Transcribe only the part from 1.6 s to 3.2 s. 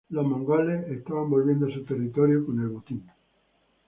a su territorio con su botín.